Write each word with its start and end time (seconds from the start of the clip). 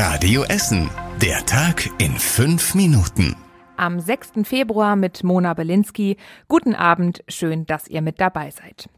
Radio 0.00 0.44
Essen. 0.44 0.88
Der 1.20 1.44
Tag 1.44 1.90
in 1.98 2.12
fünf 2.12 2.76
Minuten. 2.76 3.34
Am 3.76 3.98
6. 3.98 4.44
Februar 4.44 4.94
mit 4.94 5.24
Mona 5.24 5.54
Belinsky. 5.54 6.16
Guten 6.46 6.76
Abend, 6.76 7.24
schön, 7.26 7.66
dass 7.66 7.88
ihr 7.88 8.00
mit 8.00 8.20
dabei 8.20 8.52
seid. 8.52 8.88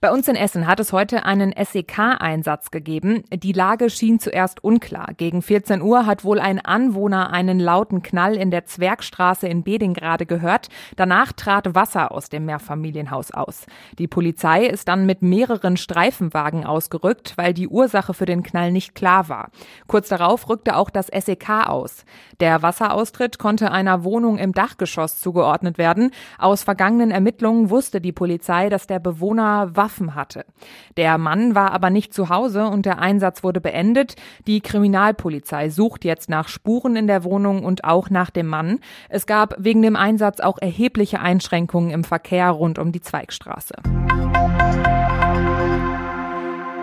Bei 0.00 0.12
uns 0.12 0.28
in 0.28 0.36
Essen 0.36 0.68
hat 0.68 0.78
es 0.78 0.92
heute 0.92 1.24
einen 1.24 1.52
SEK-Einsatz 1.52 2.70
gegeben. 2.70 3.24
Die 3.32 3.52
Lage 3.52 3.90
schien 3.90 4.20
zuerst 4.20 4.62
unklar. 4.62 5.08
Gegen 5.16 5.42
14 5.42 5.82
Uhr 5.82 6.06
hat 6.06 6.22
wohl 6.22 6.38
ein 6.38 6.64
Anwohner 6.64 7.32
einen 7.32 7.58
lauten 7.58 8.00
Knall 8.00 8.36
in 8.36 8.52
der 8.52 8.64
Zwergstraße 8.64 9.48
in 9.48 9.64
Bedingrade 9.64 10.24
gehört. 10.24 10.68
Danach 10.94 11.32
trat 11.32 11.74
Wasser 11.74 12.12
aus 12.12 12.28
dem 12.28 12.44
Mehrfamilienhaus 12.44 13.32
aus. 13.32 13.66
Die 13.98 14.06
Polizei 14.06 14.66
ist 14.66 14.86
dann 14.86 15.04
mit 15.04 15.22
mehreren 15.22 15.76
Streifenwagen 15.76 16.64
ausgerückt, 16.64 17.32
weil 17.34 17.52
die 17.52 17.66
Ursache 17.66 18.14
für 18.14 18.26
den 18.26 18.44
Knall 18.44 18.70
nicht 18.70 18.94
klar 18.94 19.28
war. 19.28 19.50
Kurz 19.88 20.08
darauf 20.10 20.48
rückte 20.48 20.76
auch 20.76 20.90
das 20.90 21.08
SEK 21.08 21.66
aus. 21.66 22.04
Der 22.38 22.62
Wasseraustritt 22.62 23.40
konnte 23.40 23.72
einer 23.72 24.04
Wohnung 24.04 24.38
im 24.38 24.52
Dachgeschoss 24.52 25.18
zugeordnet 25.18 25.76
werden. 25.76 26.12
Aus 26.38 26.62
vergangenen 26.62 27.10
Ermittlungen 27.10 27.68
wusste 27.68 28.00
die 28.00 28.12
Polizei, 28.12 28.68
dass 28.68 28.86
der 28.86 29.00
Bewohner 29.00 29.74
Waffen 29.88 30.14
hatte. 30.14 30.44
Der 30.98 31.16
Mann 31.16 31.54
war 31.54 31.72
aber 31.72 31.88
nicht 31.88 32.12
zu 32.12 32.28
Hause 32.28 32.66
und 32.66 32.84
der 32.84 32.98
Einsatz 32.98 33.42
wurde 33.42 33.62
beendet. 33.62 34.16
Die 34.46 34.60
Kriminalpolizei 34.60 35.70
sucht 35.70 36.04
jetzt 36.04 36.28
nach 36.28 36.48
Spuren 36.48 36.94
in 36.94 37.06
der 37.06 37.24
Wohnung 37.24 37.64
und 37.64 37.84
auch 37.84 38.10
nach 38.10 38.28
dem 38.28 38.48
Mann. 38.48 38.80
Es 39.08 39.26
gab 39.26 39.54
wegen 39.56 39.80
dem 39.80 39.96
Einsatz 39.96 40.40
auch 40.40 40.58
erhebliche 40.58 41.20
Einschränkungen 41.20 41.90
im 41.90 42.04
Verkehr 42.04 42.50
rund 42.50 42.78
um 42.78 42.92
die 42.92 43.00
Zweigstraße. 43.00 43.76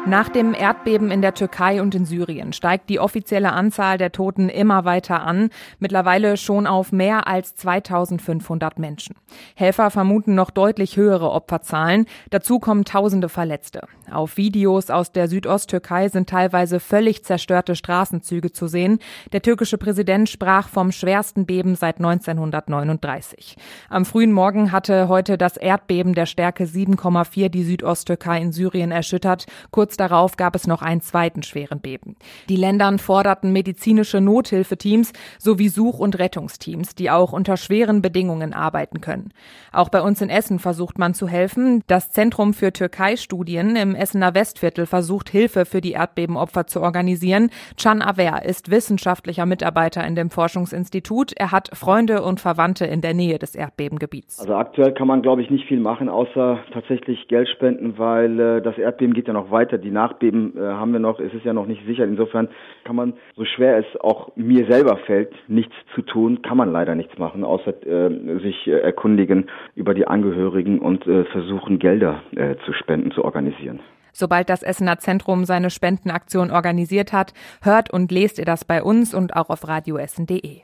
Nach 0.08 0.30
dem 0.30 0.54
Erdbeben 0.54 1.10
in 1.10 1.24
der 1.24 1.34
Türkei 1.34 1.82
und 1.82 1.96
in 1.96 2.06
Syrien 2.06 2.54
steigt 2.54 2.92
die 2.92 3.00
offizielle 3.00 3.54
Anzahl 3.54 3.98
der 3.98 4.12
Toten 4.12 4.50
immer 4.50 4.86
weiter 4.86 5.24
an, 5.24 5.50
mittlerweile 5.80 6.38
schon 6.38 6.68
auf 6.68 6.92
mehr 6.92 7.28
als 7.28 7.56
2500 7.56 8.78
Menschen. 8.78 9.16
Helfer 9.56 9.90
vermuten 9.90 10.36
noch 10.36 10.52
deutlich 10.52 10.96
höhere 10.96 11.32
Opferzahlen, 11.32 12.06
dazu 12.30 12.60
kommen 12.60 12.86
tausende 12.86 13.30
Verletzte. 13.30 13.88
Auf 14.12 14.38
Videos 14.38 14.92
aus 14.92 15.12
der 15.12 15.28
Südosttürkei 15.28 16.10
sind 16.10 16.30
teilweise 16.30 16.80
völlig 16.80 17.24
zerstörte 17.24 17.76
Straßenzüge 17.76 18.52
zu 18.52 18.68
sehen. 18.68 19.00
Der 19.34 19.42
türkische 19.42 19.80
Präsident 19.80 20.30
sprach 20.30 20.70
vom 20.70 20.92
schwersten 20.92 21.48
Beben 21.48 21.74
seit 21.74 21.98
1939. 21.98 23.56
Am 23.90 24.06
frühen 24.06 24.32
Morgen 24.32 24.72
hatte 24.72 25.08
heute 25.08 25.40
das 25.40 25.58
Erdbeben 25.58 26.14
der 26.14 26.28
Stärke 26.28 26.66
7,4 26.66 27.50
die 27.50 27.64
Südosttürkei 27.64 28.40
in 28.40 28.52
Syrien 28.52 28.92
erschüttert. 28.92 29.48
Kurz 29.72 29.95
Darauf 29.98 30.38
gab 30.38 30.56
es 30.56 30.68
noch 30.68 30.82
einen 30.82 31.02
zweiten 31.02 31.44
schweren 31.44 31.80
Beben. 31.80 32.16
Die 32.50 32.56
Ländern 32.56 33.00
forderten 33.00 33.52
medizinische 33.52 34.22
Nothilfeteams 34.22 35.14
sowie 35.40 35.70
Such- 35.70 36.00
und 36.00 36.20
Rettungsteams, 36.20 36.96
die 36.96 37.10
auch 37.10 37.34
unter 37.34 37.58
schweren 37.58 38.02
Bedingungen 38.02 38.54
arbeiten 38.54 39.02
können. 39.02 39.32
Auch 39.72 39.90
bei 39.90 40.02
uns 40.02 40.22
in 40.22 40.30
Essen 40.30 40.60
versucht 40.60 40.98
man 40.98 41.14
zu 41.14 41.28
helfen. 41.28 41.84
Das 41.88 42.12
Zentrum 42.12 42.54
für 42.54 42.72
Türkei-Studien 42.72 43.76
im 43.76 43.96
Essener 43.96 44.34
Westviertel 44.34 44.86
versucht 44.86 45.30
Hilfe 45.30 45.66
für 45.66 45.82
die 45.82 45.92
Erdbebenopfer 45.92 46.68
zu 46.68 46.82
organisieren. 46.82 47.50
Can 47.82 48.02
Aver 48.02 48.46
ist 48.46 48.72
wissenschaftlicher 48.72 49.46
Mitarbeiter 49.46 50.06
in 50.06 50.16
dem 50.16 50.30
Forschungsinstitut. 50.30 51.34
Er 51.36 51.52
hat 51.52 51.70
Freunde 51.74 52.24
und 52.24 52.40
Verwandte 52.40 52.86
in 52.86 53.02
der 53.02 53.14
Nähe 53.14 53.40
des 53.40 53.56
Erdbebengebiets. 53.56 54.40
Also 54.40 54.56
aktuell 54.56 54.94
kann 54.94 55.08
man, 55.08 55.22
glaube 55.22 55.42
ich, 55.42 55.50
nicht 55.50 55.68
viel 55.68 55.80
machen, 55.80 56.10
außer 56.10 56.60
tatsächlich 56.74 57.28
Geld 57.28 57.50
spenden, 57.50 57.98
weil 57.98 58.40
äh, 58.40 58.62
das 58.62 58.78
Erdbeben 58.78 59.14
geht 59.14 59.28
ja 59.28 59.34
noch 59.34 59.52
weiter 59.52 59.78
die 59.86 59.92
Nachbeben 59.92 60.58
äh, 60.58 60.62
haben 60.62 60.92
wir 60.92 61.00
noch, 61.00 61.20
es 61.20 61.34
ist 61.34 61.46
ja 61.46 61.54
noch 61.54 61.68
nicht 61.68 61.86
sicher. 61.86 62.04
Insofern 62.04 62.50
kann 62.84 62.96
man, 62.96 63.14
so 63.36 63.46
schwer 63.46 63.78
es 63.78 64.02
auch 64.02 64.36
mir 64.36 64.66
selber 64.70 64.98
fällt, 65.06 65.34
nichts 65.48 65.74
zu 65.94 66.02
tun, 66.02 66.42
kann 66.42 66.58
man 66.58 66.72
leider 66.72 66.96
nichts 66.96 67.18
machen, 67.18 67.44
außer 67.44 67.72
äh, 67.86 68.40
sich 68.40 68.68
äh, 68.68 68.80
erkundigen 68.80 69.48
über 69.76 69.94
die 69.94 70.08
Angehörigen 70.08 70.80
und 70.80 71.04
versuchen, 71.06 71.78
Gelder 71.78 72.24
zu 72.66 72.74
spenden, 72.74 73.12
zu 73.12 73.24
organisieren. 73.24 73.80
Sobald 74.12 74.50
das 74.50 74.64
Essener 74.64 74.98
Zentrum 74.98 75.46
seine 75.46 75.70
Spendenaktion 75.70 76.50
organisiert 76.50 77.14
hat, 77.14 77.34
hört 77.62 77.92
und 77.92 78.12
lest 78.12 78.40
ihr 78.40 78.46
das 78.46 78.66
bei 78.66 78.82
uns 78.82 79.14
und 79.14 79.36
auch 79.36 79.50
auf 79.50 79.68
radioessen.de. 79.68 80.62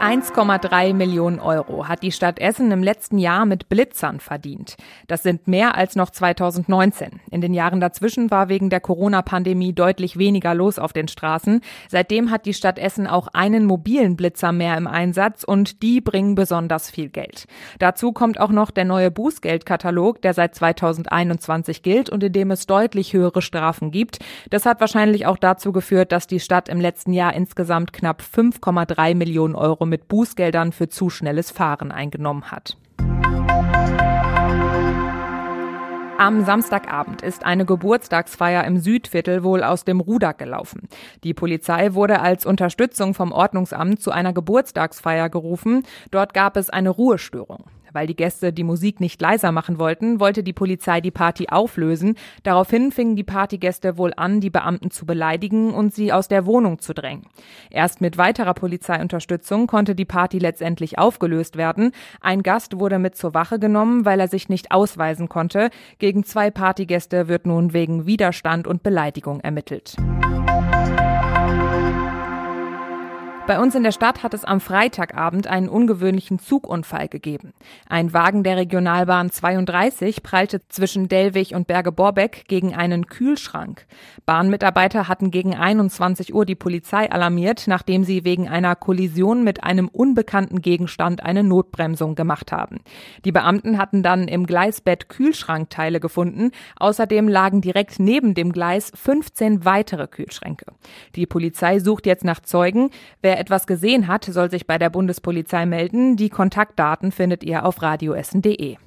1,3 0.00 0.92
Millionen 0.92 1.40
Euro 1.40 1.88
hat 1.88 2.02
die 2.02 2.12
Stadt 2.12 2.38
Essen 2.38 2.70
im 2.70 2.82
letzten 2.82 3.16
Jahr 3.16 3.46
mit 3.46 3.70
Blitzern 3.70 4.20
verdient. 4.20 4.76
Das 5.06 5.22
sind 5.22 5.48
mehr 5.48 5.74
als 5.74 5.96
noch 5.96 6.10
2019. 6.10 7.20
In 7.30 7.40
den 7.40 7.54
Jahren 7.54 7.80
dazwischen 7.80 8.30
war 8.30 8.50
wegen 8.50 8.68
der 8.68 8.80
Corona-Pandemie 8.80 9.72
deutlich 9.72 10.18
weniger 10.18 10.54
los 10.54 10.78
auf 10.78 10.92
den 10.92 11.08
Straßen. 11.08 11.62
Seitdem 11.88 12.30
hat 12.30 12.44
die 12.44 12.52
Stadt 12.52 12.78
Essen 12.78 13.06
auch 13.06 13.28
einen 13.28 13.64
mobilen 13.64 14.16
Blitzer 14.16 14.52
mehr 14.52 14.76
im 14.76 14.86
Einsatz 14.86 15.44
und 15.44 15.82
die 15.82 16.02
bringen 16.02 16.34
besonders 16.34 16.90
viel 16.90 17.08
Geld. 17.08 17.46
Dazu 17.78 18.12
kommt 18.12 18.38
auch 18.38 18.50
noch 18.50 18.70
der 18.70 18.84
neue 18.84 19.10
Bußgeldkatalog, 19.10 20.20
der 20.20 20.34
seit 20.34 20.54
2021 20.54 21.82
gilt 21.82 22.10
und 22.10 22.22
in 22.22 22.34
dem 22.34 22.50
es 22.50 22.66
deutlich 22.66 23.14
höhere 23.14 23.40
Strafen 23.40 23.92
gibt. 23.92 24.18
Das 24.50 24.66
hat 24.66 24.78
wahrscheinlich 24.80 25.24
auch 25.24 25.38
dazu 25.38 25.72
geführt, 25.72 26.12
dass 26.12 26.26
die 26.26 26.40
Stadt 26.40 26.68
im 26.68 26.82
letzten 26.82 27.14
Jahr 27.14 27.32
insgesamt 27.32 27.94
knapp 27.94 28.20
5,3 28.20 29.14
Millionen 29.14 29.54
Euro 29.54 29.85
mit 29.86 30.08
Bußgeldern 30.08 30.72
für 30.72 30.88
zu 30.88 31.10
schnelles 31.10 31.50
Fahren 31.50 31.92
eingenommen 31.92 32.50
hat. 32.50 32.76
Am 36.18 36.46
Samstagabend 36.46 37.20
ist 37.20 37.44
eine 37.44 37.66
Geburtstagsfeier 37.66 38.64
im 38.64 38.78
Südviertel 38.78 39.44
wohl 39.44 39.62
aus 39.62 39.84
dem 39.84 40.00
Ruder 40.00 40.32
gelaufen. 40.32 40.88
Die 41.24 41.34
Polizei 41.34 41.92
wurde 41.92 42.20
als 42.20 42.46
Unterstützung 42.46 43.12
vom 43.12 43.32
Ordnungsamt 43.32 44.00
zu 44.00 44.12
einer 44.12 44.32
Geburtstagsfeier 44.32 45.28
gerufen. 45.28 45.82
Dort 46.10 46.32
gab 46.32 46.56
es 46.56 46.70
eine 46.70 46.88
Ruhestörung. 46.88 47.66
Weil 47.96 48.06
die 48.06 48.14
Gäste 48.14 48.52
die 48.52 48.62
Musik 48.62 49.00
nicht 49.00 49.22
leiser 49.22 49.52
machen 49.52 49.78
wollten, 49.78 50.20
wollte 50.20 50.42
die 50.42 50.52
Polizei 50.52 51.00
die 51.00 51.10
Party 51.10 51.46
auflösen. 51.48 52.14
Daraufhin 52.42 52.92
fingen 52.92 53.16
die 53.16 53.24
Partygäste 53.24 53.96
wohl 53.96 54.12
an, 54.18 54.42
die 54.42 54.50
Beamten 54.50 54.90
zu 54.90 55.06
beleidigen 55.06 55.72
und 55.72 55.94
sie 55.94 56.12
aus 56.12 56.28
der 56.28 56.44
Wohnung 56.44 56.78
zu 56.78 56.92
drängen. 56.92 57.24
Erst 57.70 58.02
mit 58.02 58.18
weiterer 58.18 58.52
Polizeiunterstützung 58.52 59.66
konnte 59.66 59.94
die 59.94 60.04
Party 60.04 60.38
letztendlich 60.38 60.98
aufgelöst 60.98 61.56
werden. 61.56 61.92
Ein 62.20 62.42
Gast 62.42 62.78
wurde 62.78 62.98
mit 62.98 63.16
zur 63.16 63.32
Wache 63.32 63.58
genommen, 63.58 64.04
weil 64.04 64.20
er 64.20 64.28
sich 64.28 64.50
nicht 64.50 64.72
ausweisen 64.72 65.30
konnte. 65.30 65.70
Gegen 65.98 66.22
zwei 66.22 66.50
Partygäste 66.50 67.28
wird 67.28 67.46
nun 67.46 67.72
wegen 67.72 68.04
Widerstand 68.04 68.66
und 68.66 68.82
Beleidigung 68.82 69.40
ermittelt. 69.40 69.96
Bei 73.46 73.60
uns 73.60 73.76
in 73.76 73.84
der 73.84 73.92
Stadt 73.92 74.24
hat 74.24 74.34
es 74.34 74.44
am 74.44 74.60
Freitagabend 74.60 75.46
einen 75.46 75.68
ungewöhnlichen 75.68 76.40
Zugunfall 76.40 77.06
gegeben. 77.06 77.52
Ein 77.88 78.12
Wagen 78.12 78.42
der 78.42 78.56
Regionalbahn 78.56 79.30
32 79.30 80.24
prallte 80.24 80.66
zwischen 80.66 81.06
Delwig 81.06 81.54
und 81.54 81.68
Berge-Borbeck 81.68 82.46
gegen 82.48 82.74
einen 82.74 83.06
Kühlschrank. 83.06 83.86
Bahnmitarbeiter 84.24 85.06
hatten 85.06 85.30
gegen 85.30 85.54
21 85.54 86.34
Uhr 86.34 86.44
die 86.44 86.56
Polizei 86.56 87.08
alarmiert, 87.08 87.68
nachdem 87.68 88.02
sie 88.02 88.24
wegen 88.24 88.48
einer 88.48 88.74
Kollision 88.74 89.44
mit 89.44 89.62
einem 89.62 89.86
unbekannten 89.86 90.60
Gegenstand 90.60 91.22
eine 91.22 91.44
Notbremsung 91.44 92.16
gemacht 92.16 92.50
haben. 92.50 92.80
Die 93.24 93.32
Beamten 93.32 93.78
hatten 93.78 94.02
dann 94.02 94.26
im 94.26 94.46
Gleisbett 94.46 95.08
Kühlschrankteile 95.08 96.00
gefunden. 96.00 96.50
Außerdem 96.80 97.28
lagen 97.28 97.60
direkt 97.60 98.00
neben 98.00 98.34
dem 98.34 98.50
Gleis 98.50 98.90
15 98.92 99.64
weitere 99.64 100.08
Kühlschränke. 100.08 100.66
Die 101.14 101.26
Polizei 101.26 101.78
sucht 101.78 102.06
jetzt 102.06 102.24
nach 102.24 102.40
Zeugen. 102.40 102.90
Wer 103.22 103.35
Wer 103.36 103.42
etwas 103.42 103.66
gesehen 103.66 104.08
hat, 104.08 104.24
soll 104.24 104.50
sich 104.50 104.66
bei 104.66 104.78
der 104.78 104.88
Bundespolizei 104.88 105.66
melden. 105.66 106.16
Die 106.16 106.30
Kontaktdaten 106.30 107.12
findet 107.12 107.44
ihr 107.44 107.66
auf 107.66 107.82
radioessen.de. 107.82 108.78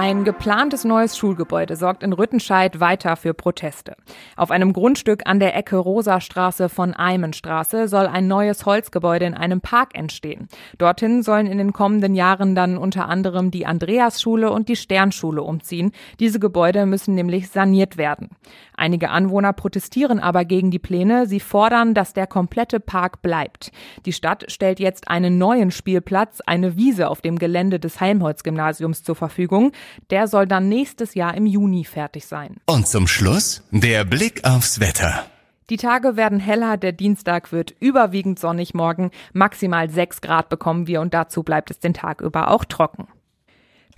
Ein 0.00 0.22
geplantes 0.22 0.84
neues 0.84 1.18
Schulgebäude 1.18 1.74
sorgt 1.74 2.04
in 2.04 2.12
Rüttenscheid 2.12 2.78
weiter 2.78 3.16
für 3.16 3.34
Proteste. 3.34 3.96
Auf 4.36 4.52
einem 4.52 4.72
Grundstück 4.72 5.22
an 5.24 5.40
der 5.40 5.56
Ecke 5.56 5.74
Rosastraße 5.76 6.68
von 6.68 6.94
Eimenstraße 6.94 7.88
soll 7.88 8.06
ein 8.06 8.28
neues 8.28 8.64
Holzgebäude 8.64 9.24
in 9.24 9.34
einem 9.34 9.60
Park 9.60 9.98
entstehen. 9.98 10.46
Dorthin 10.78 11.24
sollen 11.24 11.48
in 11.48 11.58
den 11.58 11.72
kommenden 11.72 12.14
Jahren 12.14 12.54
dann 12.54 12.78
unter 12.78 13.08
anderem 13.08 13.50
die 13.50 13.66
Andreasschule 13.66 14.52
und 14.52 14.68
die 14.68 14.76
Sternschule 14.76 15.42
umziehen. 15.42 15.90
Diese 16.20 16.38
Gebäude 16.38 16.86
müssen 16.86 17.16
nämlich 17.16 17.48
saniert 17.48 17.96
werden. 17.96 18.28
Einige 18.76 19.10
Anwohner 19.10 19.52
protestieren 19.52 20.20
aber 20.20 20.44
gegen 20.44 20.70
die 20.70 20.78
Pläne. 20.78 21.26
Sie 21.26 21.40
fordern, 21.40 21.94
dass 21.94 22.12
der 22.12 22.28
komplette 22.28 22.78
Park 22.78 23.20
bleibt. 23.20 23.72
Die 24.06 24.12
Stadt 24.12 24.44
stellt 24.46 24.78
jetzt 24.78 25.08
einen 25.08 25.38
neuen 25.38 25.72
Spielplatz, 25.72 26.40
eine 26.46 26.76
Wiese 26.76 27.08
auf 27.08 27.20
dem 27.20 27.36
Gelände 27.36 27.80
des 27.80 28.00
Helmholtz-Gymnasiums 28.00 29.02
zur 29.02 29.16
Verfügung. 29.16 29.72
Der 30.10 30.28
soll 30.28 30.46
dann 30.46 30.68
nächstes 30.68 31.14
Jahr 31.14 31.34
im 31.34 31.46
Juni 31.46 31.84
fertig 31.84 32.26
sein. 32.26 32.56
Und 32.66 32.86
zum 32.86 33.06
Schluss 33.06 33.62
der 33.70 34.04
Blick 34.04 34.44
aufs 34.44 34.80
Wetter. 34.80 35.26
Die 35.70 35.76
Tage 35.76 36.16
werden 36.16 36.40
heller, 36.40 36.78
der 36.78 36.92
Dienstag 36.92 37.52
wird 37.52 37.74
überwiegend 37.78 38.38
sonnig 38.38 38.72
morgen, 38.72 39.10
maximal 39.34 39.90
6 39.90 40.22
Grad 40.22 40.48
bekommen 40.48 40.86
wir 40.86 41.02
und 41.02 41.12
dazu 41.12 41.42
bleibt 41.42 41.70
es 41.70 41.78
den 41.78 41.92
Tag 41.92 42.22
über 42.22 42.50
auch 42.50 42.64
trocken. 42.64 43.06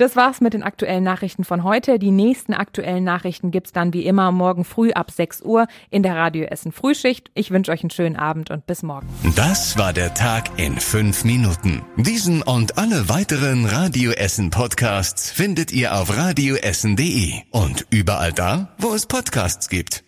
Das 0.00 0.16
war's 0.16 0.40
mit 0.40 0.54
den 0.54 0.62
aktuellen 0.62 1.04
Nachrichten 1.04 1.44
von 1.44 1.62
heute. 1.62 1.98
Die 1.98 2.10
nächsten 2.10 2.54
aktuellen 2.54 3.04
Nachrichten 3.04 3.50
gibt's 3.50 3.72
dann 3.72 3.92
wie 3.92 4.06
immer 4.06 4.32
morgen 4.32 4.64
früh 4.64 4.92
ab 4.92 5.10
6 5.10 5.42
Uhr 5.42 5.66
in 5.90 6.02
der 6.02 6.16
Radio 6.16 6.44
Essen 6.44 6.72
Frühschicht. 6.72 7.30
Ich 7.34 7.50
wünsche 7.50 7.70
euch 7.70 7.82
einen 7.82 7.90
schönen 7.90 8.16
Abend 8.16 8.50
und 8.50 8.66
bis 8.66 8.82
morgen. 8.82 9.06
Das 9.36 9.76
war 9.76 9.92
der 9.92 10.14
Tag 10.14 10.58
in 10.58 10.80
fünf 10.80 11.24
Minuten. 11.24 11.82
Diesen 11.98 12.40
und 12.40 12.78
alle 12.78 13.10
weiteren 13.10 13.66
Radio 13.66 14.12
Essen 14.12 14.48
Podcasts 14.48 15.30
findet 15.30 15.70
ihr 15.70 15.94
auf 15.94 16.16
radioessen.de 16.16 17.34
und 17.50 17.86
überall 17.90 18.32
da, 18.32 18.74
wo 18.78 18.94
es 18.94 19.04
Podcasts 19.04 19.68
gibt. 19.68 20.02